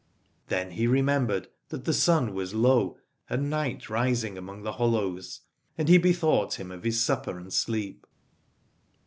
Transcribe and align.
Then 0.47 0.71
he 0.71 0.87
remembered 0.87 1.47
that 1.69 1.85
the 1.85 1.93
sun 1.93 2.33
was 2.33 2.55
low 2.55 2.97
and 3.29 3.51
night 3.51 3.87
rising 3.87 4.35
among 4.35 4.63
the 4.63 4.71
hollows, 4.71 5.41
and 5.77 5.87
he 5.87 5.99
bethought 5.99 6.55
him 6.59 6.71
of 6.71 6.83
his 6.83 7.03
supper 7.03 7.37
and 7.37 7.53
sleep. 7.53 8.07